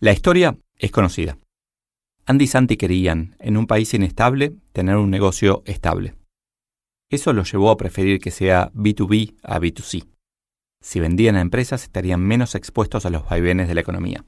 [0.00, 1.38] La historia es conocida.
[2.26, 6.16] Andy y Santi querían, en un país inestable, tener un negocio estable.
[7.08, 10.08] Eso los llevó a preferir que sea B2B a B2C.
[10.82, 14.24] Si vendían a empresas estarían menos expuestos a los vaivenes de la economía.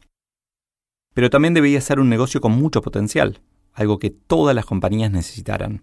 [1.12, 5.82] Pero también debía ser un negocio con mucho potencial, algo que todas las compañías necesitaran.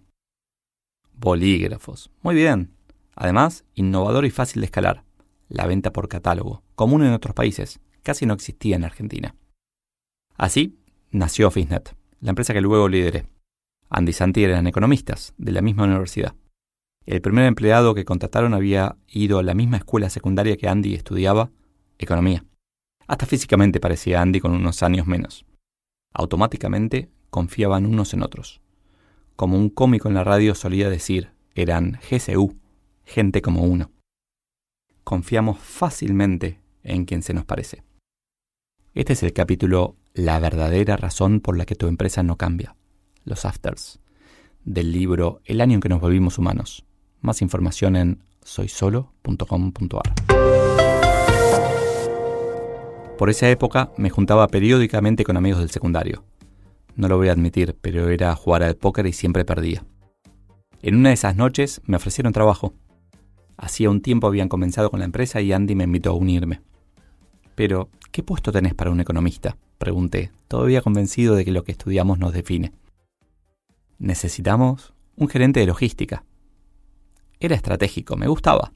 [1.12, 2.10] Bolígrafos.
[2.22, 2.72] Muy bien.
[3.14, 5.04] Además, innovador y fácil de escalar.
[5.48, 9.34] La venta por catálogo, común en otros países, casi no existía en Argentina.
[10.36, 10.78] Así
[11.10, 13.26] nació Officenet, la empresa que luego lideré.
[13.88, 16.34] Andy Santi eran economistas, de la misma universidad.
[17.06, 21.50] El primer empleado que contrataron había ido a la misma escuela secundaria que Andy estudiaba,
[21.98, 22.44] economía.
[23.06, 25.46] Hasta físicamente parecía Andy con unos años menos.
[26.12, 28.60] Automáticamente confiaban unos en otros.
[29.36, 32.58] Como un cómico en la radio solía decir, eran GCU,
[33.04, 33.90] gente como uno.
[35.08, 37.82] Confiamos fácilmente en quien se nos parece.
[38.92, 42.76] Este es el capítulo La verdadera razón por la que tu empresa no cambia,
[43.24, 44.00] los afters,
[44.64, 46.84] del libro El año en que nos volvimos humanos.
[47.22, 50.12] Más información en soysolo.com.ar.
[53.16, 56.22] Por esa época me juntaba periódicamente con amigos del secundario.
[56.96, 59.86] No lo voy a admitir, pero era jugar al póker y siempre perdía.
[60.82, 62.74] En una de esas noches me ofrecieron trabajo.
[63.58, 66.62] Hacía un tiempo habían comenzado con la empresa y Andy me invitó a unirme.
[67.56, 69.56] Pero, ¿qué puesto tenés para un economista?
[69.78, 72.72] Pregunté, todavía convencido de que lo que estudiamos nos define.
[73.98, 76.24] Necesitamos un gerente de logística.
[77.40, 78.72] Era estratégico, me gustaba.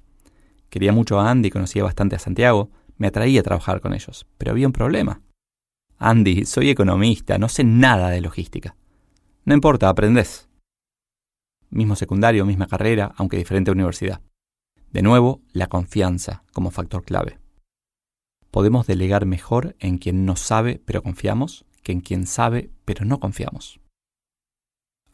[0.69, 4.67] Quería mucho a Andy, conocía bastante a Santiago, me atraía trabajar con ellos, pero había
[4.67, 5.21] un problema.
[5.99, 8.75] Andy, soy economista, no sé nada de logística.
[9.45, 10.49] No importa, aprendés.
[11.71, 14.21] Mismo secundario, misma carrera, aunque diferente universidad.
[14.93, 17.39] De nuevo, la confianza como factor clave.
[18.51, 23.19] Podemos delegar mejor en quien no sabe pero confiamos que en quien sabe pero no
[23.19, 23.81] confiamos.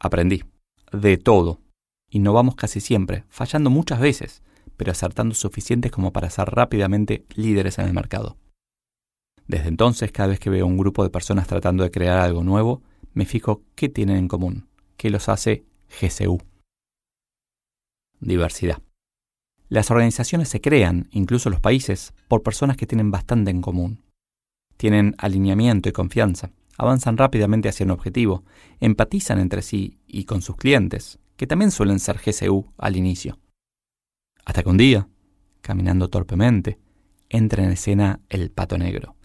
[0.01, 0.43] Aprendí.
[0.91, 1.61] De todo.
[2.11, 4.43] Innovamos casi siempre, fallando muchas veces,
[4.77, 8.37] pero acertando suficientes como para ser rápidamente líderes en el mercado.
[9.47, 12.83] Desde entonces, cada vez que veo un grupo de personas tratando de crear algo nuevo,
[13.13, 15.65] me fijo qué tienen en común, qué los hace
[16.01, 16.39] GCU.
[18.21, 18.83] Diversidad.
[19.69, 24.03] Las organizaciones se crean, incluso los países, por personas que tienen bastante en común.
[24.79, 28.45] Tienen alineamiento y confianza, avanzan rápidamente hacia un objetivo,
[28.81, 33.39] empatizan entre sí y con sus clientes, que también suelen ser GCU al inicio.
[34.47, 35.09] Hasta que un día,
[35.61, 36.79] caminando torpemente,
[37.29, 39.17] entra en escena el pato negro.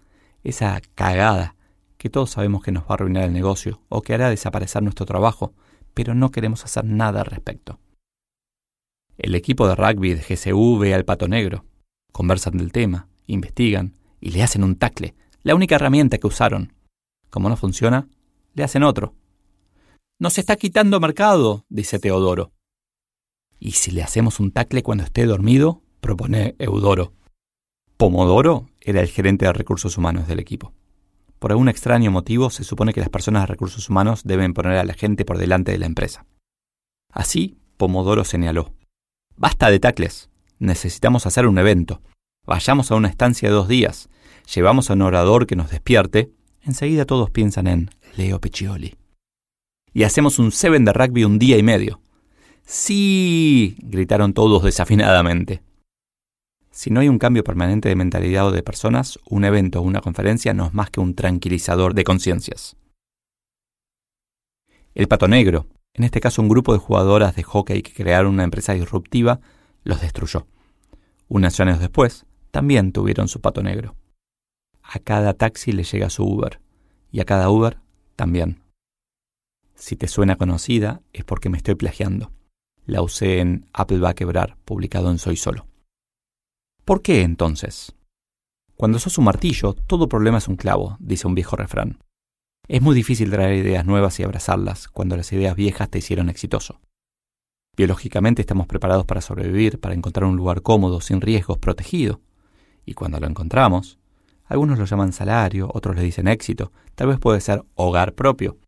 [0.44, 1.56] Esa cagada
[1.98, 5.06] que todos sabemos que nos va a arruinar el negocio o que hará desaparecer nuestro
[5.06, 5.54] trabajo,
[5.94, 7.80] pero no queremos hacer nada al respecto.
[9.18, 11.66] El equipo de rugby de GCU ve al pato negro,
[12.12, 16.74] conversan del tema, investigan y le hacen un tacle, la única herramienta que usaron.
[17.30, 18.08] Como no funciona,
[18.54, 19.14] le hacen otro.
[20.20, 22.52] Nos está quitando mercado, dice Teodoro.
[23.60, 25.82] ¿Y si le hacemos un tacle cuando esté dormido?
[26.02, 27.14] propone Eudoro.
[27.96, 30.74] Pomodoro era el gerente de recursos humanos del equipo.
[31.40, 34.84] Por algún extraño motivo se supone que las personas de recursos humanos deben poner a
[34.84, 36.26] la gente por delante de la empresa.
[37.10, 38.74] Así, Pomodoro señaló.
[39.36, 40.30] Basta de tacles.
[40.60, 42.02] Necesitamos hacer un evento.
[42.46, 44.10] Vayamos a una estancia de dos días.
[44.54, 46.32] Llevamos a un orador que nos despierte.
[46.62, 48.96] Enseguida todos piensan en Leo Peccioli.
[49.94, 52.02] Y hacemos un seven de rugby un día y medio.
[52.66, 55.62] Sí, gritaron todos desafinadamente.
[56.72, 60.02] Si no hay un cambio permanente de mentalidad o de personas, un evento o una
[60.02, 62.76] conferencia no es más que un tranquilizador de conciencias.
[64.96, 68.44] El pato negro, en este caso un grupo de jugadoras de hockey que crearon una
[68.44, 69.40] empresa disruptiva,
[69.84, 70.48] los destruyó.
[71.28, 73.96] Unos años después, también tuvieron su pato negro.
[74.82, 76.60] A cada taxi le llega su Uber,
[77.12, 77.80] y a cada Uber
[78.16, 78.62] también.
[79.76, 82.32] Si te suena conocida, es porque me estoy plagiando
[82.86, 85.68] la usé en Apple va a quebrar, publicado en Soy Solo.
[86.86, 87.96] ¿Por qué entonces?
[88.76, 92.00] Cuando sos un martillo, todo problema es un clavo, dice un viejo refrán.
[92.68, 96.80] Es muy difícil traer ideas nuevas y abrazarlas cuando las ideas viejas te hicieron exitoso.
[97.76, 102.22] Biológicamente estamos preparados para sobrevivir, para encontrar un lugar cómodo, sin riesgos, protegido.
[102.86, 104.00] Y cuando lo encontramos,
[104.46, 108.60] Algunos lo llaman salario, otros le dicen éxito, tal vez puede ser hogar propio.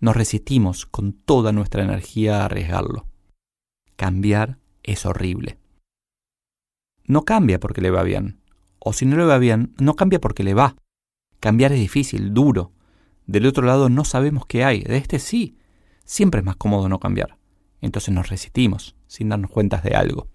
[0.00, 3.06] Nos resistimos con toda nuestra energía a arriesgarlo.
[3.96, 5.58] Cambiar es horrible.
[7.04, 8.40] No cambia porque le va bien.
[8.78, 10.76] O si no le va bien, no cambia porque le va.
[11.40, 12.72] Cambiar es difícil, duro.
[13.28, 14.80] Del otro lado no sabemos qué hay.
[14.80, 15.58] De este sí.
[16.06, 17.36] Siempre es más cómodo no cambiar.
[17.82, 20.28] Entonces nos resistimos, sin darnos cuenta de algo.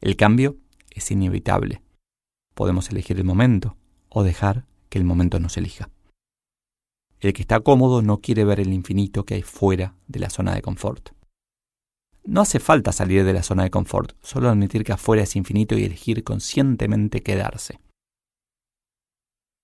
[0.00, 0.56] El cambio
[0.90, 1.82] es inevitable.
[2.54, 3.76] Podemos elegir el momento
[4.08, 5.88] o dejar que el momento nos elija.
[7.20, 10.52] El que está cómodo no quiere ver el infinito que hay fuera de la zona
[10.52, 11.10] de confort.
[12.24, 15.78] No hace falta salir de la zona de confort, solo admitir que afuera es infinito
[15.78, 17.78] y elegir conscientemente quedarse.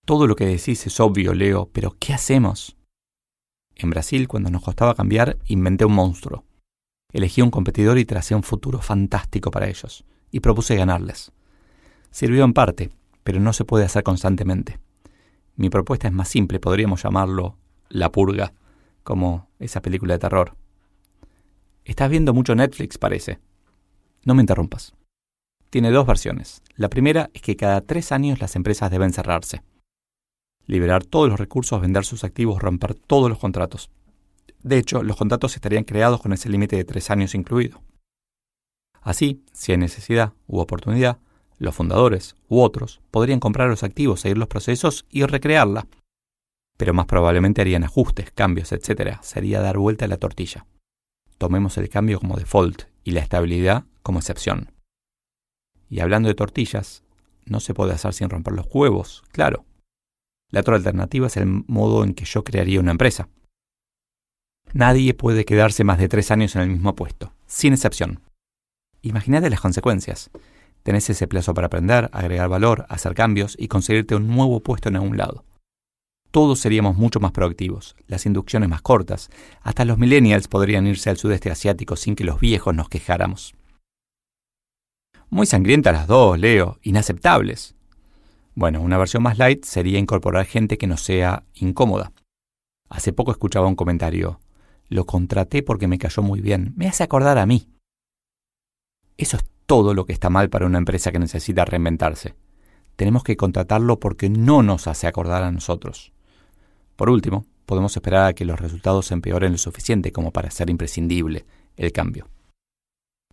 [0.05, 2.77] Todo lo que decís es obvio, Leo, pero ¿qué hacemos?
[3.77, 6.45] En Brasil, cuando nos costaba cambiar, inventé un monstruo.
[7.13, 11.31] Elegí un competidor y tracé un futuro fantástico para ellos, y propuse ganarles.
[12.11, 12.91] Sirvió en parte,
[13.23, 14.81] pero no se puede hacer constantemente.
[15.55, 17.57] Mi propuesta es más simple, podríamos llamarlo
[17.89, 18.55] La Purga,
[19.05, 20.57] como esa película de terror.
[21.85, 23.39] Estás viendo mucho Netflix, parece.
[24.25, 24.95] No me interrumpas.
[25.71, 26.63] Tiene dos versiones.
[26.75, 29.63] La primera es que cada tres años las empresas deben cerrarse.
[30.67, 33.91] Liberar todos los recursos, vender sus activos, romper todos los contratos.
[34.63, 37.83] De hecho, los contratos estarían creados con ese límite de tres años incluido.
[39.01, 41.19] Así, si hay necesidad u oportunidad,
[41.59, 45.87] los fundadores u otros podrían comprar los activos, seguir los procesos y recrearla.
[46.77, 49.19] Pero más probablemente harían ajustes, cambios, etc.
[49.23, 50.67] Sería dar vuelta a la tortilla.
[51.39, 54.71] Tomemos el cambio como default y la estabilidad como excepción.
[55.91, 57.03] Y hablando de tortillas,
[57.45, 59.65] no se puede hacer sin romper los huevos, claro.
[60.53, 63.29] La otra alternativa es el modo en que yo crearía una empresa.
[64.73, 68.21] Nadie puede quedarse más de tres años en el mismo puesto, sin excepción.
[69.03, 70.31] Imagínate las consecuencias.
[70.85, 74.97] Tenés ese plazo para aprender, agregar valor, hacer cambios y conseguirte un nuevo puesto en
[74.97, 75.45] algún lado
[76.33, 81.19] todos seríamos mucho más proactivos, las inducciones más cortas, hasta los millennials podrían irse al
[81.19, 83.55] sudeste asiático sin que los viejos nos quejáramos.
[85.29, 87.75] Muy sangrientas las dos, Leo, inaceptables.
[88.55, 92.13] Bueno, una versión más light sería incorporar gente que no sea incómoda.
[92.91, 94.41] Hace poco escuchaba un comentario,
[94.89, 97.67] lo contraté porque me cayó muy bien, me hace acordar a mí.
[99.17, 102.35] Eso es todo lo que está mal para una empresa que necesita reinventarse.
[102.97, 106.13] Tenemos que contratarlo porque no nos hace acordar a nosotros.
[106.97, 111.47] Por último, podemos esperar a que los resultados empeoren lo suficiente como para ser imprescindible
[111.77, 112.29] el cambio.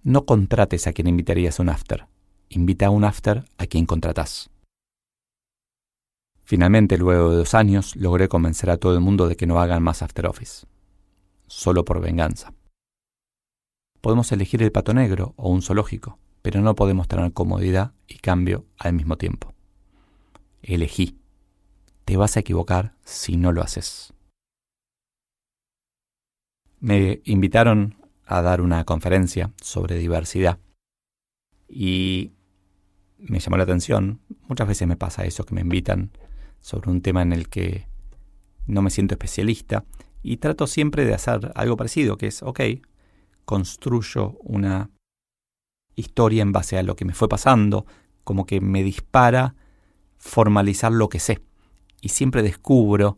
[0.01, 2.07] No contrates a quien invitarías a un after.
[2.48, 4.50] Invita a un after a quien contratás.
[6.50, 9.84] Finalmente, luego de dos años, logré convencer a todo el mundo de que no hagan
[9.84, 10.66] más after office.
[11.46, 12.56] Solo por venganza.
[14.01, 18.66] Podemos elegir el pato negro o un zoológico, pero no podemos tener comodidad y cambio
[18.80, 19.54] al mismo tiempo.
[20.63, 21.19] Elegí
[22.04, 24.12] te vas a equivocar si no lo haces.
[26.80, 30.57] Me invitaron a dar una conferencia sobre diversidad
[31.68, 32.31] y
[33.19, 34.19] me llamó la atención.
[34.48, 36.10] Muchas veces me pasa eso, que me invitan
[36.62, 37.88] sobre un tema en el que
[38.68, 39.86] no me siento especialista
[40.22, 42.60] y trato siempre de hacer algo parecido, que es, ok,
[43.46, 44.92] construyo una
[45.96, 47.86] historia en base a lo que me fue pasando,
[48.24, 49.56] como que me dispara
[50.18, 51.42] formalizar lo que sé
[52.02, 53.18] y siempre descubro,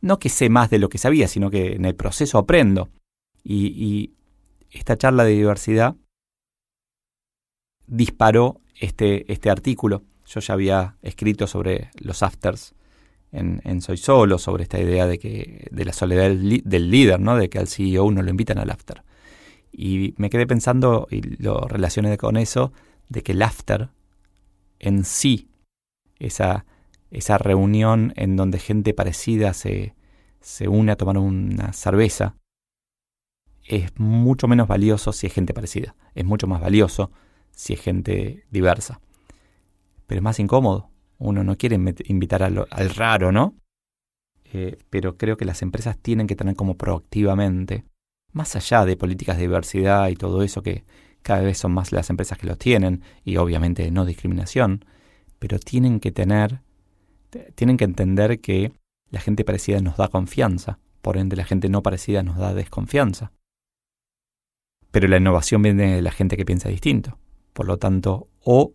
[0.00, 2.90] no que sé más de lo que sabía, sino que en el proceso aprendo.
[3.44, 4.14] Y,
[4.70, 5.96] esta charla de diversidad
[7.86, 10.02] disparó este, este artículo.
[10.24, 12.74] Yo ya había escrito sobre los afters
[13.32, 17.36] en, Soy Solo, sobre esta idea de, que, de la soledad del, líder, ¿no?
[17.36, 19.02] de que al CEO no lo invitan al after.
[19.72, 22.72] Y me quedé pensando, y lo relacioné con eso,
[23.08, 23.88] de que el after
[24.78, 25.48] en sí,
[26.18, 26.66] esa,
[27.10, 29.94] esa reunión en donde gente parecida se,
[30.40, 32.36] se une a tomar una cerveza,
[33.64, 35.94] es mucho menos valioso si es gente parecida.
[36.14, 37.10] Es mucho más valioso
[37.52, 39.00] si es gente diversa.
[40.06, 40.91] Pero es más incómodo.
[41.22, 41.76] Uno no quiere
[42.06, 43.54] invitar al, raro, ¿no?
[44.52, 47.84] Eh, pero creo que las empresas tienen que tener como proactivamente,
[48.32, 50.84] más allá de políticas de diversidad y todo eso, que
[51.22, 54.84] cada vez son más las empresas que lo tienen, y obviamente no discriminación,
[55.38, 56.60] pero tienen que tener
[57.54, 58.72] tienen que entender que
[59.10, 63.32] la gente parecida nos da confianza, por ende la gente no parecida nos da desconfianza.
[64.90, 67.18] Pero la innovación viene de la gente que piensa distinto.
[67.52, 68.72] Por lo tanto, o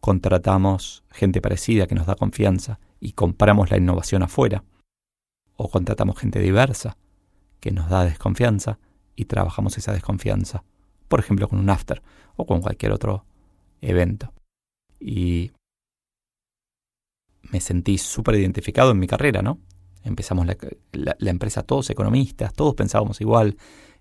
[0.00, 4.64] contratamos gente parecida que nos da confianza y compramos la innovación afuera,
[5.56, 6.96] o contratamos gente diversa
[7.60, 8.78] que nos da desconfianza
[9.16, 10.64] y trabajamos esa desconfianza,
[11.08, 12.02] por ejemplo con un after
[12.36, 13.24] o con cualquier otro
[13.80, 14.32] evento.
[15.00, 15.50] Y
[17.42, 19.58] me sentí súper identificado en mi carrera, ¿no?
[20.04, 23.56] Empezamos la, empresa todos economistas, todos pensábamos igual,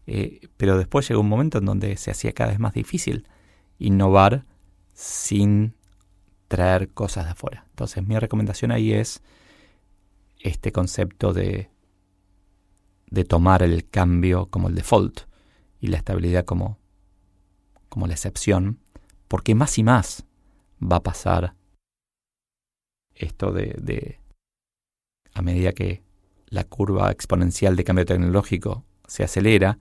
[0.06, 3.28] eh, pero después llegó un momento en donde se hacía cada vez más difícil
[3.80, 4.46] innovar
[4.94, 5.74] sin
[6.48, 7.66] traer cosas de afuera.
[7.70, 9.22] Entonces mi recomendación ahí es
[10.40, 11.70] este concepto de,
[13.10, 15.22] de tomar el cambio como el default
[15.80, 16.80] y la estabilidad como,
[17.90, 18.80] como la excepción,
[19.28, 20.26] porque más y más
[20.82, 21.56] va a pasar
[23.16, 24.20] esto de, de
[25.34, 26.04] a medida que
[26.50, 29.80] la curva exponencial de cambio tecnológico se acelera,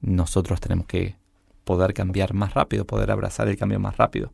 [0.00, 1.16] nosotros tenemos que
[1.64, 4.32] poder cambiar más rápido, poder abrazar el cambio más rápido.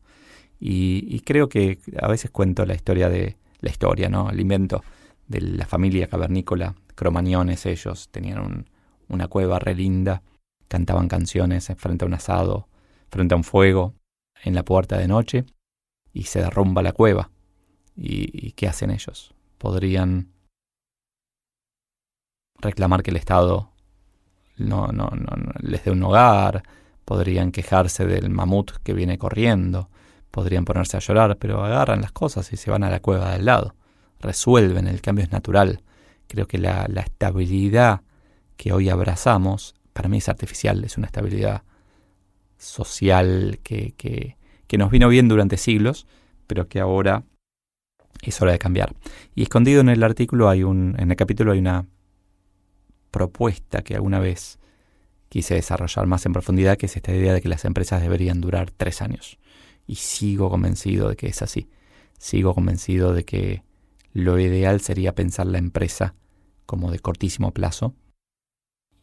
[0.61, 4.31] Y, creo que a veces cuento la historia de la historia, ¿no?
[4.31, 4.83] El invento
[5.29, 8.67] de la familia cavernícola, cromañones ellos, tenían
[9.09, 10.23] una cueva re linda,
[10.69, 12.69] cantaban canciones frente a un asado,
[13.11, 13.95] frente a un fuego,
[14.43, 15.45] en la puerta de noche,
[16.13, 17.31] y se derrumba la cueva.
[17.97, 19.35] ¿Y, qué hacen ellos?
[19.59, 20.33] Podrían
[22.61, 23.71] reclamar que el Estado
[24.57, 26.63] no, no, no, les dé un hogar,
[27.05, 29.91] podrían quejarse del mamut que viene corriendo,
[30.35, 33.45] podrían ponerse a llorar, pero agarran las cosas y se van a la cueva del
[33.45, 33.77] lado.
[34.19, 35.81] Resuelven, el cambio es natural.
[36.27, 38.01] Creo que la, estabilidad
[38.57, 41.63] que hoy abrazamos, para mí es artificial, es una estabilidad
[42.59, 44.37] social que, que,
[44.67, 46.05] que nos vino bien durante siglos,
[46.49, 47.23] pero que ahora
[48.21, 48.93] es hora de cambiar.
[49.37, 51.87] Y escondido en el artículo hay un, en el capítulo hay una
[53.13, 54.59] propuesta que alguna vez
[55.29, 58.73] quise desarrollar más en profundidad, que es esta idea de que las empresas deberían durar
[58.73, 59.39] tres años.
[59.87, 61.69] Y sigo convencido de que es así.
[62.19, 63.63] Sigo convencido de que
[64.13, 66.15] lo ideal sería pensar la empresa
[66.67, 67.95] como de cortísimo plazo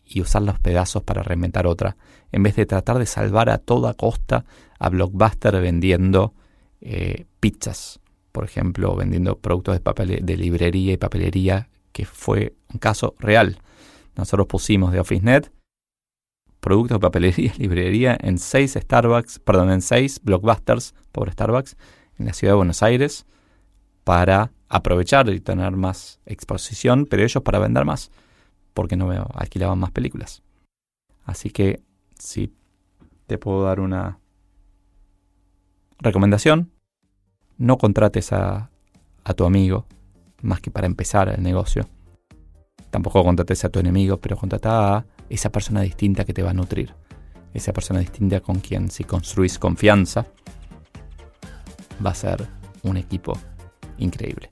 [0.05, 1.97] y usar los pedazos para reinventar otra,
[2.31, 4.45] en vez de tratar de salvar a toda costa
[4.79, 6.33] a Blockbuster vendiendo
[6.81, 7.99] eh, pizzas,
[8.31, 13.59] por ejemplo, vendiendo productos de, papel, de librería y papelería, que fue un caso real.
[14.15, 15.51] Nosotros pusimos de OfficeNet
[16.61, 21.75] productos de papelería librería en seis Starbucks, perdón, en seis Blockbusters, por Starbucks,
[22.17, 23.25] en la ciudad de Buenos Aires,
[24.05, 28.11] para aprovechar y tener más exposición, pero ellos para vender más,
[28.73, 30.43] porque no alquilaban más películas.
[31.25, 31.81] Así que
[32.17, 32.53] si
[33.27, 34.19] te puedo dar una
[35.99, 36.71] recomendación,
[37.57, 38.69] no contrates a,
[39.23, 39.85] a tu amigo
[40.41, 41.87] más que para empezar el negocio.
[42.89, 46.53] Tampoco contrates a tu enemigo, pero contrata a esa persona distinta que te va a
[46.53, 46.93] nutrir.
[47.53, 50.27] Esa persona distinta con quien si construís confianza,
[52.05, 52.47] va a ser
[52.83, 53.37] un equipo
[53.97, 54.51] increíble.